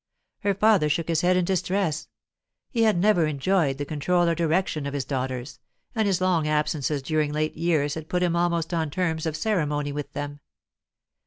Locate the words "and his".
5.93-6.19